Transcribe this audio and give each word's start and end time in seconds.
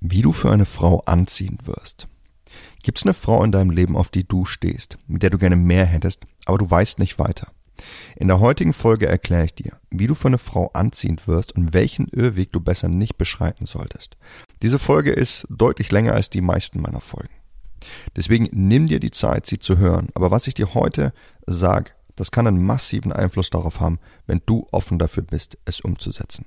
Wie 0.00 0.22
du 0.22 0.32
für 0.32 0.50
eine 0.50 0.64
Frau 0.64 1.00
anziehend 1.06 1.66
wirst. 1.66 2.08
Gibt 2.82 2.98
es 2.98 3.04
eine 3.04 3.14
Frau 3.14 3.42
in 3.42 3.52
deinem 3.52 3.70
Leben, 3.70 3.96
auf 3.96 4.08
die 4.08 4.26
du 4.26 4.44
stehst, 4.44 4.98
mit 5.06 5.22
der 5.22 5.30
du 5.30 5.38
gerne 5.38 5.56
mehr 5.56 5.84
hättest, 5.84 6.22
aber 6.46 6.58
du 6.58 6.70
weißt 6.70 6.98
nicht 6.98 7.18
weiter? 7.18 7.48
In 8.16 8.28
der 8.28 8.40
heutigen 8.40 8.72
Folge 8.72 9.06
erkläre 9.06 9.44
ich 9.44 9.54
dir, 9.54 9.78
wie 9.90 10.06
du 10.06 10.14
für 10.14 10.28
eine 10.28 10.38
Frau 10.38 10.70
anziehend 10.72 11.28
wirst 11.28 11.52
und 11.52 11.72
welchen 11.72 12.08
Irrweg 12.08 12.52
du 12.52 12.60
besser 12.60 12.88
nicht 12.88 13.16
beschreiten 13.18 13.66
solltest. 13.66 14.16
Diese 14.62 14.78
Folge 14.78 15.12
ist 15.12 15.46
deutlich 15.48 15.90
länger 15.92 16.14
als 16.14 16.30
die 16.30 16.40
meisten 16.40 16.80
meiner 16.80 17.00
Folgen. 17.00 17.34
Deswegen 18.16 18.48
nimm 18.52 18.88
dir 18.88 19.00
die 19.00 19.12
Zeit, 19.12 19.46
sie 19.46 19.58
zu 19.58 19.78
hören. 19.78 20.08
Aber 20.14 20.30
was 20.30 20.46
ich 20.46 20.54
dir 20.54 20.74
heute 20.74 21.12
sage, 21.46 21.92
das 22.16 22.32
kann 22.32 22.48
einen 22.48 22.64
massiven 22.64 23.12
Einfluss 23.12 23.50
darauf 23.50 23.78
haben, 23.78 24.00
wenn 24.26 24.42
du 24.44 24.66
offen 24.72 24.98
dafür 24.98 25.22
bist, 25.22 25.56
es 25.64 25.80
umzusetzen. 25.80 26.46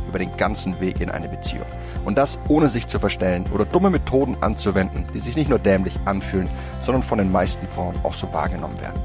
über 0.11 0.19
den 0.19 0.35
ganzen 0.35 0.79
Weg 0.81 0.99
in 0.99 1.09
eine 1.09 1.29
Beziehung. 1.29 1.65
Und 2.03 2.17
das 2.17 2.37
ohne 2.49 2.67
sich 2.67 2.85
zu 2.87 2.99
verstellen 2.99 3.45
oder 3.53 3.63
dumme 3.63 3.89
Methoden 3.89 4.35
anzuwenden, 4.41 5.05
die 5.13 5.19
sich 5.19 5.37
nicht 5.37 5.49
nur 5.49 5.57
dämlich 5.57 5.97
anfühlen, 6.03 6.49
sondern 6.81 7.01
von 7.01 7.17
den 7.17 7.31
meisten 7.31 7.65
Frauen 7.67 7.95
auch 8.03 8.13
so 8.13 8.31
wahrgenommen 8.33 8.79
werden. 8.81 9.01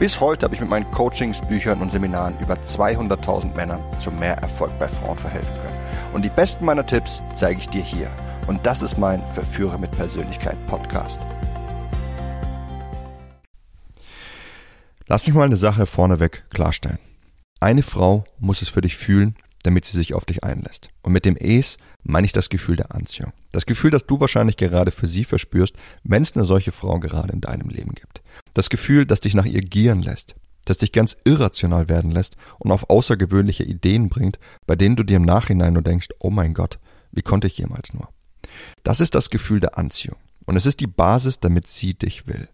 Bis 0.00 0.18
heute 0.18 0.44
habe 0.44 0.56
ich 0.56 0.60
mit 0.60 0.68
meinen 0.68 0.90
Coachings, 0.90 1.40
Büchern 1.42 1.80
und 1.80 1.92
Seminaren 1.92 2.34
über 2.40 2.54
200.000 2.54 3.54
Männern 3.54 3.80
zu 4.00 4.10
mehr 4.10 4.36
Erfolg 4.38 4.76
bei 4.80 4.88
Frauen 4.88 5.16
verhelfen 5.16 5.54
können. 5.54 5.78
Und 6.12 6.22
die 6.22 6.30
besten 6.30 6.64
meiner 6.64 6.84
Tipps 6.84 7.22
zeige 7.34 7.60
ich 7.60 7.68
dir 7.68 7.82
hier. 7.82 8.10
Und 8.48 8.66
das 8.66 8.82
ist 8.82 8.98
mein 8.98 9.22
Verführer 9.34 9.78
mit 9.78 9.92
Persönlichkeit 9.92 10.56
Podcast. 10.66 11.20
Lass 15.06 15.24
mich 15.24 15.34
mal 15.34 15.44
eine 15.44 15.56
Sache 15.56 15.86
vorneweg 15.86 16.44
klarstellen. 16.50 16.98
Eine 17.60 17.82
Frau 17.82 18.24
muss 18.38 18.62
es 18.62 18.68
für 18.68 18.82
dich 18.82 18.96
fühlen, 18.96 19.34
damit 19.68 19.84
sie 19.84 19.98
sich 19.98 20.14
auf 20.14 20.24
dich 20.24 20.44
einlässt. 20.44 20.88
Und 21.02 21.12
mit 21.12 21.26
dem 21.26 21.36
Es 21.36 21.76
meine 22.02 22.24
ich 22.24 22.32
das 22.32 22.48
Gefühl 22.48 22.76
der 22.76 22.94
Anziehung. 22.94 23.34
Das 23.52 23.66
Gefühl, 23.66 23.90
das 23.90 24.06
du 24.06 24.18
wahrscheinlich 24.18 24.56
gerade 24.56 24.90
für 24.90 25.06
sie 25.06 25.24
verspürst, 25.24 25.74
wenn 26.04 26.22
es 26.22 26.34
eine 26.34 26.46
solche 26.46 26.72
Frau 26.72 26.98
gerade 26.98 27.34
in 27.34 27.42
deinem 27.42 27.68
Leben 27.68 27.92
gibt. 27.92 28.22
Das 28.54 28.70
Gefühl, 28.70 29.04
das 29.04 29.20
dich 29.20 29.34
nach 29.34 29.44
ihr 29.44 29.60
gieren 29.60 30.00
lässt, 30.00 30.36
das 30.64 30.78
dich 30.78 30.90
ganz 30.90 31.18
irrational 31.24 31.90
werden 31.90 32.10
lässt 32.10 32.38
und 32.58 32.72
auf 32.72 32.88
außergewöhnliche 32.88 33.62
Ideen 33.62 34.08
bringt, 34.08 34.38
bei 34.66 34.74
denen 34.74 34.96
du 34.96 35.02
dir 35.02 35.18
im 35.18 35.26
Nachhinein 35.26 35.74
nur 35.74 35.82
denkst, 35.82 36.08
oh 36.18 36.30
mein 36.30 36.54
Gott, 36.54 36.78
wie 37.12 37.20
konnte 37.20 37.46
ich 37.46 37.58
jemals 37.58 37.92
nur? 37.92 38.08
Das 38.84 39.00
ist 39.00 39.14
das 39.14 39.28
Gefühl 39.28 39.60
der 39.60 39.76
Anziehung. 39.76 40.16
Und 40.46 40.56
es 40.56 40.64
ist 40.64 40.80
die 40.80 40.86
Basis, 40.86 41.40
damit 41.40 41.66
sie 41.66 41.92
dich 41.92 42.26
will. 42.26 42.48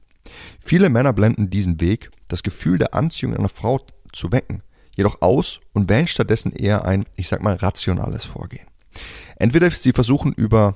Viele 0.58 0.88
Männer 0.88 1.12
blenden 1.12 1.48
diesen 1.48 1.80
Weg, 1.80 2.10
das 2.26 2.42
Gefühl 2.42 2.78
der 2.78 2.92
Anziehung 2.92 3.36
einer 3.36 3.48
Frau 3.48 3.86
zu 4.12 4.32
wecken, 4.32 4.64
jedoch 4.96 5.22
aus 5.22 5.60
und 5.72 5.88
wählen 5.88 6.06
stattdessen 6.06 6.52
eher 6.52 6.84
ein, 6.84 7.04
ich 7.16 7.28
sag 7.28 7.42
mal, 7.42 7.54
rationales 7.54 8.24
Vorgehen. 8.24 8.66
Entweder 9.36 9.70
sie 9.70 9.92
versuchen 9.92 10.32
über 10.32 10.74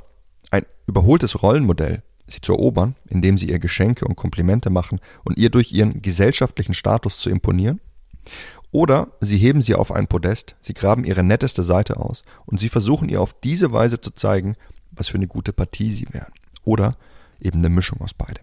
ein 0.51 0.65
überholtes 0.87 1.43
Rollenmodell 1.43 2.03
sie 2.27 2.41
zu 2.41 2.53
erobern, 2.53 2.95
indem 3.09 3.39
sie 3.39 3.49
ihr 3.49 3.59
Geschenke 3.59 4.05
und 4.05 4.17
Komplimente 4.17 4.71
machen 4.71 5.01
und 5.25 5.39
ihr 5.39 5.51
durch 5.51 5.73
ihren 5.73 6.03
gesellschaftlichen 6.03 6.75
Status 6.75 7.19
zu 7.19 7.31
imponieren, 7.31 7.81
oder 8.71 9.09
sie 9.21 9.39
heben 9.39 9.63
sie 9.63 9.75
auf 9.75 9.91
ein 9.93 10.09
Podest, 10.09 10.57
sie 10.61 10.75
graben 10.75 11.05
ihre 11.05 11.25
netteste 11.25 11.63
Seite 11.63 11.97
aus 11.97 12.23
und 12.45 12.59
sie 12.59 12.69
versuchen 12.69 13.09
ihr 13.09 13.21
auf 13.21 13.33
diese 13.33 13.73
Weise 13.73 14.01
zu 14.01 14.11
zeigen, 14.11 14.57
was 14.91 15.09
für 15.09 15.17
eine 15.17 15.27
gute 15.27 15.53
Partie 15.53 15.93
sie 15.93 16.07
wären. 16.13 16.33
Oder 16.65 16.97
eben 17.41 17.61
eine 17.61 17.71
Mischung 17.71 18.01
aus 18.03 18.13
beide. 18.13 18.43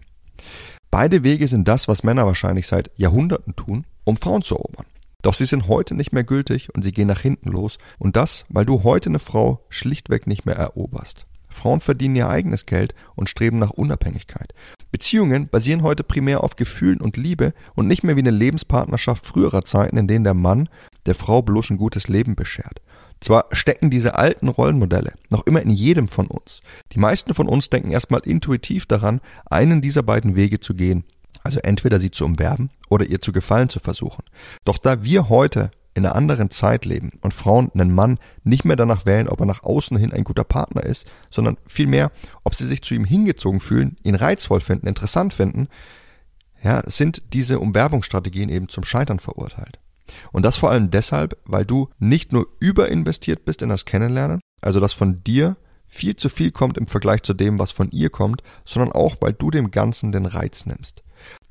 Beide 0.90 1.22
Wege 1.22 1.46
sind 1.46 1.68
das, 1.68 1.86
was 1.86 2.02
Männer 2.02 2.26
wahrscheinlich 2.26 2.66
seit 2.66 2.90
Jahrhunderten 2.96 3.54
tun, 3.54 3.86
um 4.04 4.16
Frauen 4.16 4.42
zu 4.42 4.56
erobern. 4.56 4.86
Doch 5.26 5.34
sie 5.34 5.44
sind 5.44 5.66
heute 5.66 5.96
nicht 5.96 6.12
mehr 6.12 6.22
gültig 6.22 6.72
und 6.72 6.84
sie 6.84 6.92
gehen 6.92 7.08
nach 7.08 7.18
hinten 7.18 7.50
los. 7.50 7.78
Und 7.98 8.14
das, 8.14 8.44
weil 8.48 8.64
du 8.64 8.84
heute 8.84 9.08
eine 9.08 9.18
Frau 9.18 9.66
schlichtweg 9.70 10.28
nicht 10.28 10.46
mehr 10.46 10.54
eroberst. 10.54 11.26
Frauen 11.50 11.80
verdienen 11.80 12.14
ihr 12.14 12.28
eigenes 12.28 12.64
Geld 12.64 12.94
und 13.16 13.28
streben 13.28 13.58
nach 13.58 13.70
Unabhängigkeit. 13.70 14.54
Beziehungen 14.92 15.48
basieren 15.48 15.82
heute 15.82 16.04
primär 16.04 16.44
auf 16.44 16.54
Gefühlen 16.54 17.00
und 17.00 17.16
Liebe 17.16 17.54
und 17.74 17.88
nicht 17.88 18.04
mehr 18.04 18.14
wie 18.14 18.20
eine 18.20 18.30
Lebenspartnerschaft 18.30 19.26
früherer 19.26 19.64
Zeiten, 19.64 19.96
in 19.96 20.06
denen 20.06 20.22
der 20.22 20.34
Mann 20.34 20.68
der 21.06 21.16
Frau 21.16 21.42
bloß 21.42 21.70
ein 21.70 21.76
gutes 21.76 22.06
Leben 22.06 22.36
beschert. 22.36 22.80
Zwar 23.20 23.46
stecken 23.50 23.90
diese 23.90 24.16
alten 24.16 24.46
Rollenmodelle 24.46 25.14
noch 25.30 25.44
immer 25.44 25.60
in 25.60 25.70
jedem 25.70 26.06
von 26.06 26.28
uns. 26.28 26.60
Die 26.92 27.00
meisten 27.00 27.34
von 27.34 27.48
uns 27.48 27.68
denken 27.68 27.90
erstmal 27.90 28.20
intuitiv 28.20 28.86
daran, 28.86 29.20
einen 29.46 29.80
dieser 29.80 30.04
beiden 30.04 30.36
Wege 30.36 30.60
zu 30.60 30.74
gehen 30.74 31.02
also 31.42 31.60
entweder 31.60 32.00
sie 32.00 32.10
zu 32.10 32.24
umwerben 32.24 32.70
oder 32.88 33.06
ihr 33.06 33.20
zu 33.20 33.32
gefallen 33.32 33.68
zu 33.68 33.78
versuchen. 33.80 34.24
Doch 34.64 34.78
da 34.78 35.04
wir 35.04 35.28
heute 35.28 35.70
in 35.94 36.04
einer 36.04 36.14
anderen 36.14 36.50
Zeit 36.50 36.84
leben 36.84 37.12
und 37.22 37.32
Frauen 37.32 37.70
einen 37.72 37.94
Mann 37.94 38.18
nicht 38.44 38.64
mehr 38.64 38.76
danach 38.76 39.06
wählen, 39.06 39.28
ob 39.28 39.40
er 39.40 39.46
nach 39.46 39.62
außen 39.62 39.96
hin 39.96 40.12
ein 40.12 40.24
guter 40.24 40.44
Partner 40.44 40.82
ist, 40.82 41.06
sondern 41.30 41.56
vielmehr, 41.66 42.12
ob 42.44 42.54
sie 42.54 42.66
sich 42.66 42.82
zu 42.82 42.94
ihm 42.94 43.04
hingezogen 43.04 43.60
fühlen, 43.60 43.96
ihn 44.02 44.14
reizvoll 44.14 44.60
finden, 44.60 44.88
interessant 44.88 45.32
finden, 45.32 45.68
ja, 46.62 46.82
sind 46.86 47.22
diese 47.32 47.60
Umwerbungsstrategien 47.60 48.50
eben 48.50 48.68
zum 48.68 48.84
Scheitern 48.84 49.20
verurteilt. 49.20 49.78
Und 50.32 50.44
das 50.44 50.56
vor 50.56 50.70
allem 50.70 50.90
deshalb, 50.90 51.38
weil 51.44 51.64
du 51.64 51.88
nicht 51.98 52.32
nur 52.32 52.46
überinvestiert 52.60 53.44
bist 53.44 53.62
in 53.62 53.70
das 53.70 53.86
Kennenlernen, 53.86 54.40
also 54.60 54.80
dass 54.80 54.92
von 54.92 55.22
dir 55.24 55.56
viel 55.86 56.16
zu 56.16 56.28
viel 56.28 56.50
kommt 56.50 56.76
im 56.76 56.88
Vergleich 56.88 57.22
zu 57.22 57.32
dem, 57.32 57.58
was 57.58 57.70
von 57.70 57.90
ihr 57.90 58.10
kommt, 58.10 58.42
sondern 58.64 58.92
auch, 58.92 59.16
weil 59.20 59.32
du 59.32 59.50
dem 59.50 59.70
Ganzen 59.70 60.12
den 60.12 60.26
Reiz 60.26 60.66
nimmst. 60.66 61.02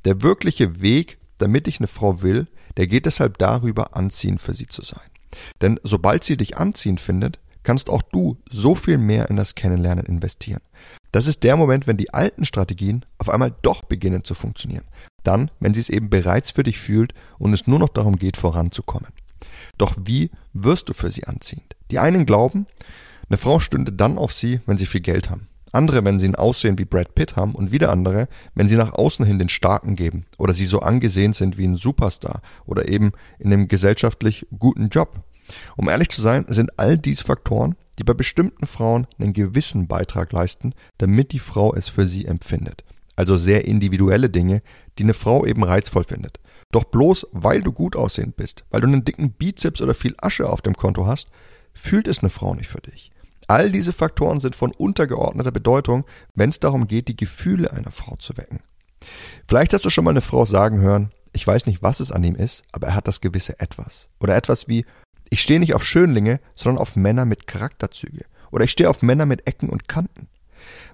Der 0.06 0.22
wirkliche 0.22 0.82
Weg, 0.82 1.18
damit 1.40 1.66
dich 1.66 1.80
eine 1.80 1.88
Frau 1.88 2.22
will, 2.22 2.48
der 2.78 2.88
geht 2.88 3.06
deshalb 3.06 3.38
darüber, 3.40 3.96
anziehend 3.96 4.40
für 4.40 4.54
sie 4.54 4.68
zu 4.68 4.82
sein. 4.84 5.10
Denn 5.62 5.80
sobald 5.84 6.24
sie 6.24 6.38
dich 6.38 6.58
anziehend 6.58 7.02
findet, 7.02 7.40
kannst 7.64 7.90
auch 7.90 8.04
du 8.04 8.38
so 8.50 8.76
viel 8.76 9.00
mehr 9.00 9.30
in 9.30 9.36
das 9.36 9.56
Kennenlernen 9.56 10.06
investieren. 10.06 10.62
Das 11.12 11.26
ist 11.26 11.44
der 11.44 11.58
Moment, 11.58 11.88
wenn 11.88 11.98
die 11.98 12.14
alten 12.14 12.46
Strategien 12.46 13.04
auf 13.18 13.30
einmal 13.30 13.56
doch 13.64 13.84
beginnen 13.84 14.24
zu 14.24 14.36
funktionieren. 14.36 14.86
Dann, 15.24 15.50
wenn 15.60 15.74
sie 15.74 15.80
es 15.80 15.90
eben 15.90 16.10
bereits 16.10 16.52
für 16.52 16.64
dich 16.64 16.78
fühlt 16.78 17.14
und 17.40 17.54
es 17.54 17.66
nur 17.66 17.80
noch 17.80 17.90
darum 17.90 18.18
geht, 18.18 18.38
voranzukommen. 18.38 19.12
Doch 19.78 19.96
wie 20.04 20.30
wirst 20.54 20.90
du 20.90 20.94
für 20.94 21.10
sie 21.10 21.24
anziehend? 21.24 21.76
Die 21.90 21.98
einen 21.98 22.28
glauben, 22.28 22.68
eine 23.28 23.40
Frau 23.40 23.60
stünde 23.60 23.92
dann 23.92 24.20
auf 24.20 24.32
sie, 24.32 24.60
wenn 24.68 24.78
sie 24.78 24.86
viel 24.86 25.02
Geld 25.02 25.32
haben 25.32 25.48
andere, 25.76 26.04
wenn 26.04 26.20
sie 26.20 26.28
ein 26.28 26.36
Aussehen 26.36 26.80
wie 26.80 26.86
Brad 26.86 27.16
Pitt 27.16 27.36
haben 27.36 27.54
und 27.54 27.72
wieder 27.72 27.92
andere, 27.92 28.28
wenn 28.56 28.68
sie 28.68 28.76
nach 28.76 28.94
außen 28.94 29.26
hin 29.26 29.40
den 29.40 29.50
Starken 29.50 29.96
geben 29.96 30.26
oder 30.38 30.54
sie 30.54 30.66
so 30.66 30.80
angesehen 30.80 31.34
sind 31.34 31.58
wie 31.58 31.68
ein 31.68 31.76
Superstar 31.76 32.42
oder 32.66 32.90
eben 32.90 33.12
in 33.38 33.54
einem 33.54 33.68
gesellschaftlich 33.68 34.48
guten 34.58 34.90
Job. 34.90 35.24
Um 35.78 35.90
ehrlich 35.90 36.10
zu 36.10 36.22
sein, 36.22 36.46
sind 36.48 36.80
all 36.80 36.98
dies 36.98 37.22
Faktoren, 37.22 37.76
die 38.00 38.04
bei 38.04 38.14
bestimmten 38.14 38.66
Frauen 38.66 39.08
einen 39.20 39.34
gewissen 39.34 39.88
Beitrag 39.88 40.32
leisten, 40.32 40.74
damit 40.98 41.32
die 41.32 41.40
Frau 41.40 41.74
es 41.74 41.90
für 41.90 42.08
sie 42.08 42.26
empfindet. 42.26 42.84
Also 43.16 43.38
sehr 43.38 43.66
individuelle 43.66 44.30
Dinge, 44.30 44.62
die 44.98 45.04
eine 45.04 45.14
Frau 45.14 45.46
eben 45.46 45.64
reizvoll 45.64 46.04
findet. 46.04 46.40
Doch 46.72 46.84
bloß 46.84 47.28
weil 47.32 47.62
du 47.62 47.72
gut 47.72 47.96
aussehend 47.96 48.36
bist, 48.36 48.66
weil 48.70 48.82
du 48.82 48.88
einen 48.88 49.06
dicken 49.06 49.32
Bizeps 49.32 49.82
oder 49.82 49.94
viel 49.94 50.16
Asche 50.18 50.50
auf 50.50 50.62
dem 50.62 50.76
Konto 50.76 51.06
hast, 51.06 51.30
fühlt 51.74 52.08
es 52.08 52.20
eine 52.20 52.30
Frau 52.30 52.54
nicht 52.56 52.68
für 52.68 52.82
dich. 52.82 53.12
All 53.48 53.72
diese 53.72 53.94
Faktoren 53.94 54.40
sind 54.40 54.56
von 54.56 54.72
untergeordneter 54.72 55.52
Bedeutung, 55.52 56.06
wenn 56.34 56.50
es 56.50 56.60
darum 56.60 56.88
geht, 56.88 57.08
die 57.08 57.16
Gefühle 57.16 57.72
einer 57.72 57.92
Frau 57.92 58.16
zu 58.16 58.38
wecken. 58.38 58.60
Vielleicht 59.48 59.74
hast 59.74 59.86
du 59.86 59.90
schon 59.90 60.04
mal 60.04 60.12
eine 60.12 60.22
Frau 60.22 60.46
sagen 60.46 60.80
hören, 60.80 61.12
ich 61.34 61.46
weiß 61.46 61.66
nicht, 61.66 61.84
was 61.84 62.00
es 62.00 62.12
an 62.12 62.24
ihm 62.24 62.36
ist, 62.36 62.64
aber 62.72 62.88
er 62.88 62.96
hat 62.96 63.08
das 63.08 63.22
gewisse 63.22 63.60
Etwas. 63.60 64.08
Oder 64.20 64.36
etwas 64.36 64.68
wie, 64.68 64.86
ich 65.30 65.42
stehe 65.42 65.60
nicht 65.60 65.76
auf 65.76 65.84
Schönlinge, 65.84 66.40
sondern 66.56 66.82
auf 66.82 66.96
Männer 66.96 67.26
mit 67.26 67.46
Charakterzüge. 67.46 68.26
Oder 68.52 68.66
ich 68.66 68.72
stehe 68.72 68.90
auf 68.90 69.02
Männer 69.02 69.26
mit 69.26 69.48
Ecken 69.48 69.70
und 69.70 69.88
Kanten. 69.88 70.30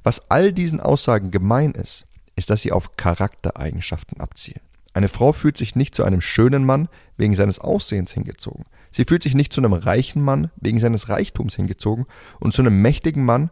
Was 0.03 0.31
all 0.31 0.51
diesen 0.51 0.81
Aussagen 0.81 1.31
gemein 1.31 1.71
ist, 1.71 2.05
ist, 2.35 2.49
dass 2.49 2.61
sie 2.61 2.71
auf 2.71 2.97
Charaktereigenschaften 2.97 4.19
abzielen. 4.19 4.61
Eine 4.93 5.07
Frau 5.07 5.31
fühlt 5.31 5.57
sich 5.57 5.75
nicht 5.75 5.95
zu 5.95 6.03
einem 6.03 6.21
schönen 6.21 6.65
Mann 6.65 6.89
wegen 7.17 7.33
seines 7.33 7.59
Aussehens 7.59 8.11
hingezogen. 8.11 8.65
Sie 8.91 9.05
fühlt 9.05 9.23
sich 9.23 9.35
nicht 9.35 9.53
zu 9.53 9.61
einem 9.61 9.73
reichen 9.73 10.21
Mann 10.21 10.51
wegen 10.57 10.79
seines 10.79 11.07
Reichtums 11.07 11.55
hingezogen 11.55 12.05
und 12.39 12.53
zu 12.53 12.61
einem 12.61 12.81
mächtigen 12.81 13.23
Mann 13.23 13.51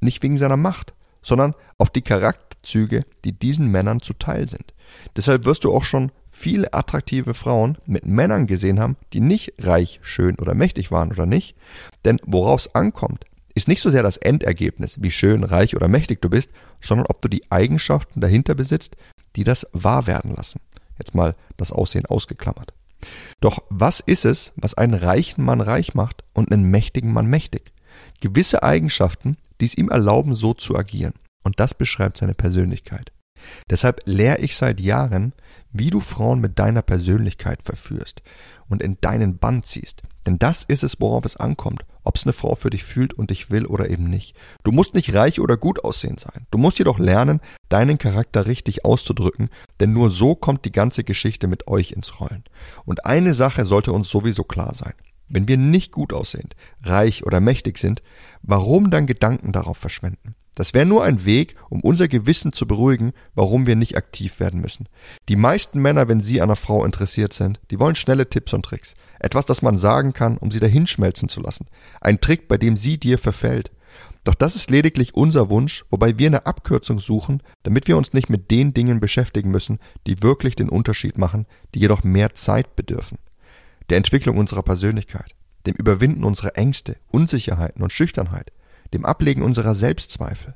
nicht 0.00 0.22
wegen 0.22 0.38
seiner 0.38 0.56
Macht, 0.56 0.94
sondern 1.22 1.54
auf 1.76 1.90
die 1.90 2.02
Charakterzüge, 2.02 3.04
die 3.24 3.32
diesen 3.32 3.70
Männern 3.70 4.00
zuteil 4.00 4.48
sind. 4.48 4.72
Deshalb 5.16 5.44
wirst 5.44 5.64
du 5.64 5.74
auch 5.74 5.84
schon 5.84 6.10
viele 6.30 6.72
attraktive 6.72 7.34
Frauen 7.34 7.76
mit 7.84 8.06
Männern 8.06 8.46
gesehen 8.46 8.80
haben, 8.80 8.96
die 9.12 9.20
nicht 9.20 9.54
reich, 9.58 10.00
schön 10.02 10.36
oder 10.38 10.54
mächtig 10.54 10.90
waren 10.90 11.10
oder 11.10 11.26
nicht. 11.26 11.56
Denn 12.04 12.18
worauf 12.24 12.60
es 12.60 12.74
ankommt, 12.74 13.24
ist 13.54 13.68
nicht 13.68 13.82
so 13.82 13.90
sehr 13.90 14.04
das 14.04 14.16
Endergebnis, 14.16 15.02
wie 15.02 15.10
schön, 15.10 15.42
reich 15.42 15.74
oder 15.74 15.88
mächtig 15.88 16.22
du 16.22 16.30
bist, 16.30 16.50
sondern 16.80 17.06
ob 17.08 17.20
du 17.20 17.28
die 17.28 17.50
Eigenschaften 17.50 18.20
dahinter 18.20 18.54
besitzt, 18.54 18.96
die 19.36 19.44
das 19.44 19.66
wahr 19.72 20.06
werden 20.06 20.34
lassen. 20.34 20.60
Jetzt 20.98 21.14
mal 21.14 21.34
das 21.56 21.72
Aussehen 21.72 22.06
ausgeklammert. 22.06 22.72
Doch 23.40 23.62
was 23.70 24.00
ist 24.00 24.24
es, 24.24 24.52
was 24.56 24.74
einen 24.74 24.94
reichen 24.94 25.44
Mann 25.44 25.60
reich 25.60 25.94
macht 25.94 26.24
und 26.32 26.52
einen 26.52 26.64
mächtigen 26.64 27.12
Mann 27.12 27.26
mächtig? 27.26 27.72
Gewisse 28.20 28.62
Eigenschaften, 28.62 29.36
die 29.60 29.66
es 29.66 29.76
ihm 29.76 29.88
erlauben, 29.88 30.34
so 30.34 30.54
zu 30.54 30.76
agieren. 30.76 31.14
Und 31.44 31.60
das 31.60 31.74
beschreibt 31.74 32.18
seine 32.18 32.34
Persönlichkeit. 32.34 33.12
Deshalb 33.70 34.02
lehre 34.06 34.38
ich 34.38 34.56
seit 34.56 34.80
Jahren, 34.80 35.32
wie 35.72 35.90
du 35.90 36.00
Frauen 36.00 36.40
mit 36.40 36.58
deiner 36.58 36.82
Persönlichkeit 36.82 37.62
verführst 37.62 38.22
und 38.68 38.82
in 38.82 38.98
deinen 39.00 39.38
Bann 39.38 39.62
ziehst. 39.62 40.02
Denn 40.26 40.38
das 40.38 40.64
ist 40.64 40.82
es, 40.82 41.00
worauf 41.00 41.24
es 41.24 41.36
ankommt, 41.36 41.84
ob 42.04 42.16
es 42.16 42.24
eine 42.24 42.32
Frau 42.32 42.54
für 42.54 42.70
dich 42.70 42.84
fühlt 42.84 43.14
und 43.14 43.30
dich 43.30 43.50
will 43.50 43.66
oder 43.66 43.90
eben 43.90 44.04
nicht. 44.04 44.34
Du 44.64 44.72
musst 44.72 44.94
nicht 44.94 45.14
reich 45.14 45.40
oder 45.40 45.56
gut 45.56 45.84
aussehen 45.84 46.18
sein. 46.18 46.46
Du 46.50 46.58
musst 46.58 46.78
jedoch 46.78 46.98
lernen, 46.98 47.40
deinen 47.68 47.98
Charakter 47.98 48.46
richtig 48.46 48.84
auszudrücken, 48.84 49.50
denn 49.80 49.92
nur 49.92 50.10
so 50.10 50.34
kommt 50.34 50.64
die 50.64 50.72
ganze 50.72 51.04
Geschichte 51.04 51.48
mit 51.48 51.68
euch 51.68 51.92
ins 51.92 52.20
Rollen. 52.20 52.44
Und 52.84 53.04
eine 53.06 53.34
Sache 53.34 53.64
sollte 53.64 53.92
uns 53.92 54.08
sowieso 54.08 54.44
klar 54.44 54.74
sein. 54.74 54.94
Wenn 55.28 55.48
wir 55.48 55.58
nicht 55.58 55.92
gut 55.92 56.12
aussehen, 56.12 56.48
reich 56.82 57.26
oder 57.26 57.40
mächtig 57.40 57.78
sind, 57.78 58.02
warum 58.42 58.90
dann 58.90 59.06
Gedanken 59.06 59.52
darauf 59.52 59.76
verschwenden? 59.76 60.34
Das 60.58 60.74
wäre 60.74 60.86
nur 60.86 61.04
ein 61.04 61.24
Weg, 61.24 61.54
um 61.70 61.82
unser 61.82 62.08
Gewissen 62.08 62.52
zu 62.52 62.66
beruhigen, 62.66 63.12
warum 63.36 63.68
wir 63.68 63.76
nicht 63.76 63.96
aktiv 63.96 64.40
werden 64.40 64.60
müssen. 64.60 64.88
Die 65.28 65.36
meisten 65.36 65.80
Männer, 65.80 66.08
wenn 66.08 66.20
sie 66.20 66.40
an 66.40 66.48
einer 66.48 66.56
Frau 66.56 66.84
interessiert 66.84 67.32
sind, 67.32 67.60
die 67.70 67.78
wollen 67.78 67.94
schnelle 67.94 68.28
Tipps 68.28 68.52
und 68.52 68.64
Tricks. 68.64 68.96
Etwas, 69.20 69.46
das 69.46 69.62
man 69.62 69.78
sagen 69.78 70.14
kann, 70.14 70.36
um 70.36 70.50
sie 70.50 70.58
dahinschmelzen 70.58 71.28
zu 71.28 71.40
lassen. 71.40 71.66
Ein 72.00 72.20
Trick, 72.20 72.48
bei 72.48 72.56
dem 72.56 72.76
sie 72.76 72.98
dir 72.98 73.18
verfällt. 73.18 73.70
Doch 74.24 74.34
das 74.34 74.56
ist 74.56 74.68
lediglich 74.68 75.14
unser 75.14 75.48
Wunsch, 75.48 75.84
wobei 75.90 76.18
wir 76.18 76.26
eine 76.26 76.44
Abkürzung 76.44 76.98
suchen, 76.98 77.40
damit 77.62 77.86
wir 77.86 77.96
uns 77.96 78.12
nicht 78.12 78.28
mit 78.28 78.50
den 78.50 78.74
Dingen 78.74 78.98
beschäftigen 78.98 79.52
müssen, 79.52 79.78
die 80.08 80.24
wirklich 80.24 80.56
den 80.56 80.70
Unterschied 80.70 81.18
machen, 81.18 81.46
die 81.76 81.78
jedoch 81.78 82.02
mehr 82.02 82.34
Zeit 82.34 82.74
bedürfen. 82.74 83.18
Der 83.90 83.96
Entwicklung 83.96 84.36
unserer 84.36 84.64
Persönlichkeit, 84.64 85.36
dem 85.66 85.76
Überwinden 85.76 86.24
unserer 86.24 86.56
Ängste, 86.56 86.96
Unsicherheiten 87.06 87.80
und 87.80 87.92
Schüchternheit, 87.92 88.50
dem 88.92 89.04
Ablegen 89.04 89.42
unserer 89.42 89.74
Selbstzweifel, 89.74 90.54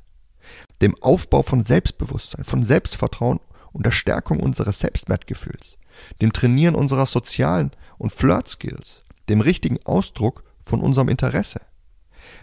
dem 0.81 0.95
Aufbau 1.01 1.43
von 1.43 1.63
Selbstbewusstsein, 1.63 2.43
von 2.43 2.63
Selbstvertrauen 2.63 3.39
und 3.71 3.85
der 3.85 3.91
Stärkung 3.91 4.39
unseres 4.39 4.79
Selbstwertgefühls, 4.79 5.77
dem 6.21 6.33
Trainieren 6.33 6.75
unserer 6.75 7.05
sozialen 7.05 7.71
und 7.97 8.11
Flirt-Skills, 8.11 9.03
dem 9.29 9.41
richtigen 9.41 9.79
Ausdruck 9.85 10.43
von 10.61 10.81
unserem 10.81 11.09
Interesse. 11.09 11.61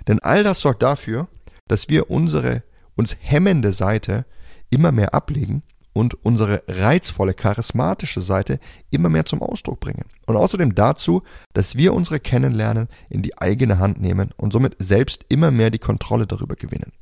Denn 0.08 0.20
all 0.20 0.44
das 0.44 0.60
sorgt 0.60 0.82
dafür, 0.82 1.28
dass 1.68 1.88
wir 1.88 2.10
unsere 2.10 2.62
uns 2.96 3.16
hemmende 3.20 3.72
Seite 3.72 4.26
immer 4.70 4.92
mehr 4.92 5.14
ablegen 5.14 5.62
und 5.92 6.24
unsere 6.24 6.62
reizvolle, 6.68 7.34
charismatische 7.34 8.20
Seite 8.20 8.60
immer 8.90 9.08
mehr 9.08 9.26
zum 9.26 9.42
Ausdruck 9.42 9.80
bringen. 9.80 10.04
Und 10.26 10.36
außerdem 10.36 10.74
dazu, 10.74 11.22
dass 11.52 11.76
wir 11.76 11.94
unsere 11.94 12.20
Kennenlernen 12.20 12.88
in 13.08 13.22
die 13.22 13.38
eigene 13.38 13.78
Hand 13.78 14.00
nehmen 14.00 14.30
und 14.36 14.52
somit 14.52 14.76
selbst 14.78 15.24
immer 15.28 15.50
mehr 15.50 15.70
die 15.70 15.78
Kontrolle 15.78 16.26
darüber 16.26 16.54
gewinnen. 16.54 16.92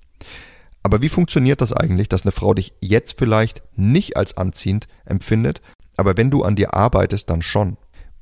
Aber 0.83 1.03
wie 1.03 1.09
funktioniert 1.09 1.61
das 1.61 1.73
eigentlich, 1.73 2.09
dass 2.09 2.23
eine 2.23 2.33
Frau 2.33 2.55
dich 2.55 2.73
jetzt 2.81 3.19
vielleicht 3.19 3.63
nicht 3.77 4.17
als 4.17 4.37
anziehend 4.37 4.89
empfindet, 5.05 5.61
aber 5.97 6.17
wenn 6.17 6.31
du 6.31 6.43
an 6.45 6.57
dir 6.57 6.75
arbeitest, 6.75 7.29
dann 7.29 7.43
schon? 7.43 7.77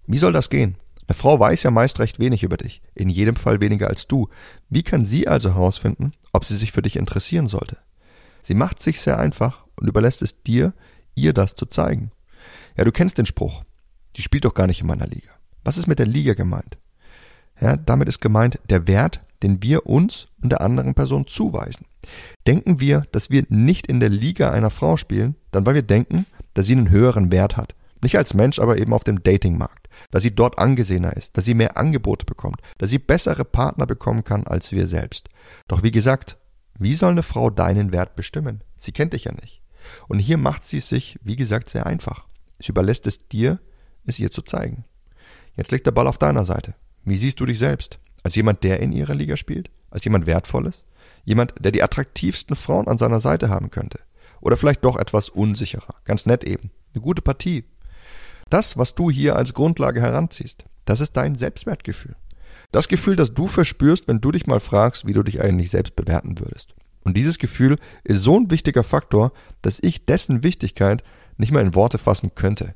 Wie 0.06 0.18
soll 0.18 0.32
das 0.32 0.50
gehen? 0.50 0.76
Eine 1.06 1.14
Frau 1.14 1.38
weiß 1.38 1.62
ja 1.62 1.70
meist 1.70 2.00
recht 2.00 2.18
wenig 2.18 2.42
über 2.42 2.56
dich, 2.56 2.82
in 2.94 3.08
jedem 3.08 3.36
Fall 3.36 3.60
weniger 3.60 3.88
als 3.88 4.08
du. 4.08 4.28
Wie 4.68 4.82
kann 4.82 5.04
sie 5.04 5.28
also 5.28 5.54
herausfinden, 5.54 6.12
ob 6.32 6.44
sie 6.44 6.56
sich 6.56 6.72
für 6.72 6.82
dich 6.82 6.96
interessieren 6.96 7.46
sollte? 7.46 7.78
Sie 8.42 8.54
macht 8.54 8.82
sich 8.82 9.00
sehr 9.00 9.18
einfach 9.18 9.65
und 9.80 9.88
überlässt 9.88 10.22
es 10.22 10.42
dir, 10.42 10.72
ihr 11.14 11.32
das 11.32 11.54
zu 11.54 11.66
zeigen. 11.66 12.10
Ja, 12.76 12.84
du 12.84 12.92
kennst 12.92 13.18
den 13.18 13.26
Spruch. 13.26 13.64
Die 14.16 14.22
spielt 14.22 14.44
doch 14.44 14.54
gar 14.54 14.66
nicht 14.66 14.80
in 14.80 14.86
meiner 14.86 15.06
Liga. 15.06 15.30
Was 15.64 15.78
ist 15.78 15.86
mit 15.86 15.98
der 15.98 16.06
Liga 16.06 16.34
gemeint? 16.34 16.78
Ja, 17.60 17.76
damit 17.76 18.08
ist 18.08 18.20
gemeint 18.20 18.60
der 18.68 18.86
Wert, 18.86 19.20
den 19.42 19.62
wir 19.62 19.86
uns 19.86 20.28
und 20.42 20.50
der 20.50 20.60
anderen 20.60 20.94
Person 20.94 21.26
zuweisen. 21.26 21.86
Denken 22.46 22.80
wir, 22.80 23.02
dass 23.12 23.30
wir 23.30 23.44
nicht 23.48 23.86
in 23.86 24.00
der 24.00 24.08
Liga 24.08 24.50
einer 24.50 24.70
Frau 24.70 24.96
spielen, 24.96 25.36
dann 25.50 25.66
weil 25.66 25.74
wir 25.74 25.82
denken, 25.82 26.26
dass 26.54 26.66
sie 26.66 26.74
einen 26.74 26.90
höheren 26.90 27.32
Wert 27.32 27.56
hat. 27.56 27.74
Nicht 28.02 28.16
als 28.16 28.34
Mensch, 28.34 28.58
aber 28.58 28.78
eben 28.78 28.92
auf 28.92 29.04
dem 29.04 29.22
Datingmarkt. 29.22 29.88
Dass 30.10 30.22
sie 30.22 30.34
dort 30.34 30.58
angesehener 30.58 31.16
ist, 31.16 31.36
dass 31.36 31.46
sie 31.46 31.54
mehr 31.54 31.76
Angebote 31.76 32.26
bekommt, 32.26 32.60
dass 32.78 32.90
sie 32.90 32.98
bessere 32.98 33.44
Partner 33.44 33.86
bekommen 33.86 34.24
kann 34.24 34.46
als 34.46 34.70
wir 34.72 34.86
selbst. 34.86 35.28
Doch 35.68 35.82
wie 35.82 35.90
gesagt, 35.90 36.36
wie 36.78 36.94
soll 36.94 37.12
eine 37.12 37.22
Frau 37.22 37.48
deinen 37.48 37.92
Wert 37.92 38.14
bestimmen? 38.14 38.62
Sie 38.76 38.92
kennt 38.92 39.14
dich 39.14 39.24
ja 39.24 39.32
nicht. 39.32 39.62
Und 40.08 40.18
hier 40.18 40.38
macht 40.38 40.64
sie 40.64 40.78
es 40.78 40.88
sich, 40.88 41.18
wie 41.22 41.36
gesagt, 41.36 41.68
sehr 41.68 41.86
einfach. 41.86 42.26
Sie 42.58 42.70
überlässt 42.70 43.06
es 43.06 43.28
dir, 43.28 43.60
es 44.04 44.18
ihr 44.18 44.30
zu 44.30 44.42
zeigen. 44.42 44.84
Jetzt 45.56 45.72
liegt 45.72 45.86
der 45.86 45.92
Ball 45.92 46.06
auf 46.06 46.18
deiner 46.18 46.44
Seite. 46.44 46.74
Wie 47.04 47.16
siehst 47.16 47.40
du 47.40 47.46
dich 47.46 47.58
selbst? 47.58 47.98
Als 48.22 48.34
jemand, 48.34 48.64
der 48.64 48.80
in 48.80 48.92
ihrer 48.92 49.14
Liga 49.14 49.36
spielt? 49.36 49.70
Als 49.90 50.04
jemand 50.04 50.26
Wertvolles? 50.26 50.86
Jemand, 51.24 51.54
der 51.60 51.72
die 51.72 51.82
attraktivsten 51.82 52.56
Frauen 52.56 52.88
an 52.88 52.98
seiner 52.98 53.20
Seite 53.20 53.48
haben 53.48 53.70
könnte? 53.70 54.00
Oder 54.40 54.56
vielleicht 54.56 54.84
doch 54.84 54.96
etwas 54.96 55.28
unsicherer? 55.28 55.94
Ganz 56.04 56.26
nett 56.26 56.44
eben. 56.44 56.70
Eine 56.94 57.02
gute 57.02 57.22
Partie. 57.22 57.64
Das, 58.50 58.76
was 58.76 58.94
du 58.94 59.10
hier 59.10 59.36
als 59.36 59.54
Grundlage 59.54 60.00
heranziehst, 60.00 60.64
das 60.84 61.00
ist 61.00 61.16
dein 61.16 61.34
Selbstwertgefühl. 61.34 62.16
Das 62.72 62.88
Gefühl, 62.88 63.16
das 63.16 63.34
du 63.34 63.46
verspürst, 63.46 64.08
wenn 64.08 64.20
du 64.20 64.32
dich 64.32 64.46
mal 64.46 64.60
fragst, 64.60 65.06
wie 65.06 65.12
du 65.12 65.22
dich 65.22 65.40
eigentlich 65.40 65.70
selbst 65.70 65.96
bewerten 65.96 66.38
würdest. 66.38 66.74
Und 67.06 67.16
dieses 67.16 67.38
Gefühl 67.38 67.78
ist 68.02 68.22
so 68.22 68.36
ein 68.36 68.50
wichtiger 68.50 68.82
Faktor, 68.82 69.30
dass 69.62 69.78
ich 69.80 70.06
dessen 70.06 70.42
Wichtigkeit 70.42 71.04
nicht 71.36 71.52
mal 71.52 71.64
in 71.64 71.76
Worte 71.76 71.98
fassen 71.98 72.34
könnte. 72.34 72.74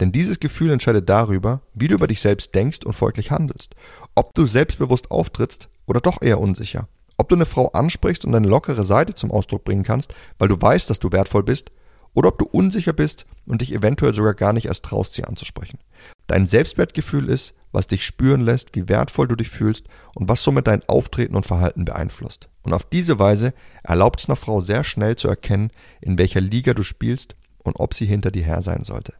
Denn 0.00 0.10
dieses 0.10 0.40
Gefühl 0.40 0.70
entscheidet 0.70 1.06
darüber, 1.10 1.60
wie 1.74 1.86
du 1.86 1.96
über 1.96 2.06
dich 2.06 2.22
selbst 2.22 2.54
denkst 2.54 2.86
und 2.86 2.94
folglich 2.94 3.30
handelst. 3.30 3.74
Ob 4.14 4.32
du 4.32 4.46
selbstbewusst 4.46 5.10
auftrittst 5.10 5.68
oder 5.84 6.00
doch 6.00 6.22
eher 6.22 6.40
unsicher. 6.40 6.88
Ob 7.18 7.28
du 7.28 7.34
eine 7.34 7.44
Frau 7.44 7.68
ansprichst 7.72 8.24
und 8.24 8.32
deine 8.32 8.48
lockere 8.48 8.86
Seite 8.86 9.14
zum 9.14 9.30
Ausdruck 9.30 9.64
bringen 9.64 9.82
kannst, 9.82 10.14
weil 10.38 10.48
du 10.48 10.58
weißt, 10.58 10.88
dass 10.88 10.98
du 10.98 11.12
wertvoll 11.12 11.42
bist, 11.42 11.70
oder 12.14 12.28
ob 12.28 12.38
du 12.38 12.46
unsicher 12.46 12.94
bist 12.94 13.26
und 13.44 13.60
dich 13.60 13.74
eventuell 13.74 14.14
sogar 14.14 14.32
gar 14.32 14.54
nicht 14.54 14.64
erst 14.64 14.86
traust, 14.86 15.12
sie 15.12 15.24
anzusprechen. 15.24 15.78
Dein 16.26 16.46
Selbstwertgefühl 16.46 17.28
ist, 17.28 17.54
was 17.70 17.86
dich 17.86 18.04
spüren 18.04 18.40
lässt, 18.40 18.74
wie 18.74 18.88
wertvoll 18.88 19.28
du 19.28 19.36
dich 19.36 19.50
fühlst 19.50 19.86
und 20.14 20.26
was 20.26 20.42
somit 20.42 20.66
dein 20.66 20.82
Auftreten 20.88 21.36
und 21.36 21.44
Verhalten 21.44 21.84
beeinflusst. 21.84 22.48
Und 22.68 22.74
auf 22.74 22.84
diese 22.84 23.18
Weise 23.18 23.54
erlaubt 23.82 24.20
es 24.20 24.28
einer 24.28 24.36
Frau 24.36 24.60
sehr 24.60 24.84
schnell 24.84 25.16
zu 25.16 25.26
erkennen, 25.26 25.70
in 26.02 26.18
welcher 26.18 26.42
Liga 26.42 26.74
du 26.74 26.82
spielst 26.82 27.34
und 27.56 27.80
ob 27.80 27.94
sie 27.94 28.04
hinter 28.04 28.30
dir 28.30 28.42
her 28.42 28.60
sein 28.60 28.84
sollte. 28.84 29.14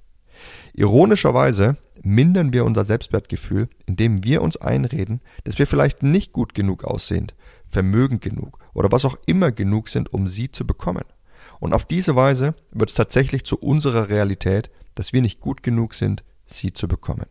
Ironischerweise 0.74 1.78
mindern 2.02 2.52
wir 2.52 2.66
unser 2.66 2.84
Selbstwertgefühl, 2.84 3.70
indem 3.86 4.22
wir 4.22 4.42
uns 4.42 4.58
einreden, 4.58 5.22
dass 5.44 5.58
wir 5.58 5.66
vielleicht 5.66 6.02
nicht 6.02 6.34
gut 6.34 6.52
genug 6.52 6.84
aussehend, 6.84 7.34
vermögend 7.70 8.20
genug 8.20 8.58
oder 8.74 8.92
was 8.92 9.06
auch 9.06 9.16
immer 9.24 9.50
genug 9.50 9.88
sind, 9.88 10.12
um 10.12 10.28
sie 10.28 10.52
zu 10.52 10.66
bekommen. 10.66 11.04
Und 11.58 11.72
auf 11.72 11.86
diese 11.86 12.16
Weise 12.16 12.54
wird 12.70 12.90
es 12.90 12.96
tatsächlich 12.96 13.46
zu 13.46 13.58
unserer 13.58 14.10
Realität, 14.10 14.70
dass 14.94 15.14
wir 15.14 15.22
nicht 15.22 15.40
gut 15.40 15.62
genug 15.62 15.94
sind, 15.94 16.22
sie 16.44 16.74
zu 16.74 16.86
bekommen. 16.86 17.24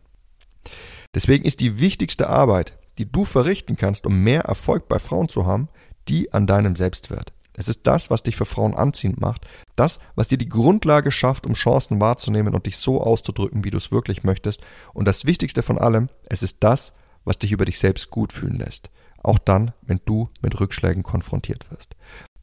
Deswegen 1.14 1.44
ist 1.44 1.60
die 1.60 1.78
wichtigste 1.80 2.28
Arbeit, 2.28 2.76
die 2.98 3.10
du 3.10 3.24
verrichten 3.24 3.76
kannst, 3.76 4.04
um 4.04 4.24
mehr 4.24 4.42
Erfolg 4.42 4.88
bei 4.88 4.98
Frauen 4.98 5.28
zu 5.28 5.46
haben, 5.46 5.68
die 6.08 6.32
an 6.32 6.46
deinem 6.46 6.76
Selbstwert. 6.76 7.32
Es 7.54 7.68
ist 7.68 7.80
das, 7.88 8.08
was 8.08 8.22
dich 8.22 8.36
für 8.36 8.44
Frauen 8.44 8.74
anziehend 8.74 9.20
macht, 9.20 9.46
das, 9.74 9.98
was 10.14 10.28
dir 10.28 10.38
die 10.38 10.48
Grundlage 10.48 11.10
schafft, 11.10 11.44
um 11.44 11.54
Chancen 11.54 12.00
wahrzunehmen 12.00 12.54
und 12.54 12.66
dich 12.66 12.76
so 12.76 13.02
auszudrücken, 13.02 13.64
wie 13.64 13.70
du 13.70 13.78
es 13.78 13.90
wirklich 13.90 14.22
möchtest. 14.22 14.60
Und 14.94 15.08
das 15.08 15.24
Wichtigste 15.24 15.64
von 15.64 15.76
allem, 15.76 16.08
es 16.28 16.44
ist 16.44 16.58
das, 16.60 16.92
was 17.24 17.38
dich 17.38 17.50
über 17.50 17.64
dich 17.64 17.80
selbst 17.80 18.10
gut 18.10 18.32
fühlen 18.32 18.58
lässt. 18.58 18.90
Auch 19.24 19.40
dann, 19.40 19.72
wenn 19.82 20.00
du 20.04 20.30
mit 20.40 20.60
Rückschlägen 20.60 21.02
konfrontiert 21.02 21.68
wirst. 21.72 21.96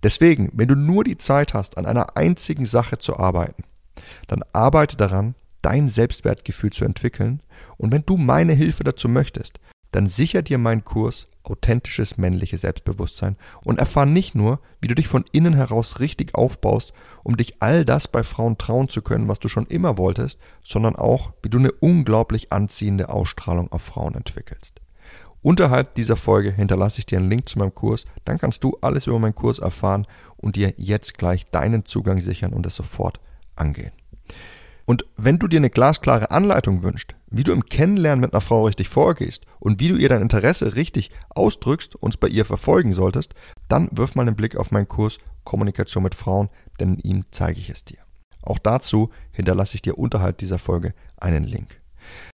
Deswegen, 0.04 0.52
wenn 0.54 0.68
du 0.68 0.76
nur 0.76 1.06
die 1.06 1.18
Zeit 1.18 1.54
hast, 1.54 1.78
an 1.78 1.86
einer 1.86 2.18
einzigen 2.18 2.66
Sache 2.66 2.98
zu 2.98 3.18
arbeiten, 3.18 3.64
dann 4.28 4.44
arbeite 4.52 4.98
daran, 4.98 5.36
dein 5.62 5.88
Selbstwertgefühl 5.88 6.72
zu 6.72 6.84
entwickeln. 6.84 7.42
Und 7.78 7.94
wenn 7.94 8.06
du 8.06 8.18
meine 8.18 8.54
Hilfe 8.54 8.84
dazu 8.84 9.08
möchtest, 9.08 9.60
dann 9.92 10.08
sicher 10.08 10.42
dir 10.42 10.58
meinen 10.58 10.84
Kurs 10.84 11.28
authentisches 11.46 12.18
männliches 12.18 12.62
Selbstbewusstsein 12.62 13.38
und 13.64 13.80
erfahr 13.80 14.06
nicht 14.06 14.36
nur, 14.36 14.60
wie 14.82 14.88
du 14.88 14.96
dich 14.96 15.08
von 15.08 15.26
innen 15.32 15.54
heraus 15.54 16.00
richtig 16.00 16.36
aufbaust, 16.36 16.94
um 17.24 17.38
dich 17.38 17.62
all 17.62 17.86
das 17.86 18.08
bei 18.08 18.24
Frauen 18.24 18.58
trauen 18.58 18.90
zu 18.90 19.02
können, 19.02 19.28
was 19.28 19.40
du 19.40 19.48
schon 19.48 19.66
immer 19.68 19.98
wolltest, 19.98 20.40
sondern 20.64 20.96
auch, 20.96 21.32
wie 21.42 21.50
du 21.50 21.58
eine 21.58 21.72
unglaublich 21.72 22.52
anziehende 22.52 23.10
Ausstrahlung 23.10 23.72
auf 23.72 23.82
Frauen 23.82 24.16
entwickelst. 24.16 24.82
Unterhalb 25.42 25.94
dieser 25.94 26.16
Folge 26.16 26.52
hinterlasse 26.52 27.00
ich 27.00 27.06
dir 27.06 27.20
einen 27.20 27.30
Link 27.30 27.48
zu 27.48 27.60
meinem 27.60 27.76
Kurs, 27.76 28.06
dann 28.26 28.40
kannst 28.40 28.64
du 28.64 28.78
alles 28.82 29.06
über 29.06 29.20
meinen 29.20 29.36
Kurs 29.36 29.60
erfahren 29.60 30.08
und 30.38 30.56
dir 30.56 30.74
jetzt 30.78 31.20
gleich 31.20 31.46
deinen 31.46 31.86
Zugang 31.86 32.20
sichern 32.20 32.52
und 32.52 32.66
es 32.66 32.76
sofort 32.76 33.20
angehen. 33.56 33.92
Und 34.86 35.06
wenn 35.18 35.40
du 35.40 35.48
dir 35.48 35.58
eine 35.58 35.72
glasklare 35.72 36.32
Anleitung 36.32 36.84
wünschst, 36.84 37.16
wie 37.28 37.44
du 37.44 37.52
im 37.52 37.66
Kennenlernen 37.66 38.22
mit 38.22 38.34
einer 38.34 38.42
Frau 38.42 38.66
richtig 38.66 38.88
vorgehst 38.88 39.46
und 39.60 39.80
wie 39.80 39.88
du 39.88 39.96
ihr 39.96 40.10
dein 40.10 40.22
Interesse 40.22 40.76
richtig 40.76 41.12
ausdrückst 41.30 41.96
und 41.96 42.20
bei 42.20 42.28
ihr 42.28 42.46
verfolgen 42.46 42.94
solltest, 42.94 43.34
dann 43.68 43.90
wirf 43.92 44.14
mal 44.16 44.28
einen 44.28 44.36
Blick 44.36 44.56
auf 44.56 44.72
meinen 44.72 44.88
Kurs 44.88 45.18
Kommunikation 45.44 46.04
mit 46.04 46.16
Frauen, 46.16 46.50
denn 46.80 46.96
in 46.96 47.00
ihm 47.00 47.26
zeige 47.32 47.60
ich 47.60 47.70
es 47.70 47.84
dir. 47.84 48.00
Auch 48.42 48.60
dazu 48.60 49.10
hinterlasse 49.32 49.76
ich 49.76 49.82
dir 49.82 49.98
unterhalb 49.98 50.38
dieser 50.38 50.60
Folge 50.60 50.94
einen 51.18 51.44
Link. 51.44 51.82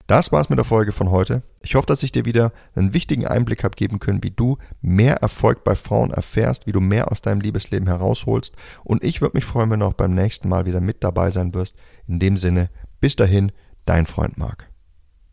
Das 0.07 0.31
war's 0.31 0.49
mit 0.49 0.57
der 0.57 0.65
Folge 0.65 0.91
von 0.91 1.11
heute. 1.11 1.43
Ich 1.61 1.75
hoffe, 1.75 1.85
dass 1.85 2.03
ich 2.03 2.11
dir 2.11 2.25
wieder 2.25 2.51
einen 2.75 2.93
wichtigen 2.93 3.27
Einblick 3.27 3.63
habe 3.63 3.75
geben 3.75 3.99
können, 3.99 4.23
wie 4.23 4.31
du 4.31 4.57
mehr 4.81 5.17
Erfolg 5.17 5.63
bei 5.63 5.75
Frauen 5.75 6.11
erfährst, 6.11 6.65
wie 6.65 6.71
du 6.71 6.79
mehr 6.79 7.11
aus 7.11 7.21
deinem 7.21 7.41
Liebesleben 7.41 7.87
herausholst. 7.87 8.55
Und 8.83 9.03
ich 9.03 9.21
würde 9.21 9.37
mich 9.37 9.45
freuen, 9.45 9.69
wenn 9.69 9.81
du 9.81 9.85
auch 9.85 9.93
beim 9.93 10.15
nächsten 10.15 10.49
Mal 10.49 10.65
wieder 10.65 10.81
mit 10.81 11.03
dabei 11.03 11.29
sein 11.31 11.53
wirst. 11.53 11.75
In 12.07 12.19
dem 12.19 12.37
Sinne, 12.37 12.69
bis 12.99 13.15
dahin, 13.15 13.51
dein 13.85 14.05
Freund 14.05 14.37
Marc. 14.37 14.68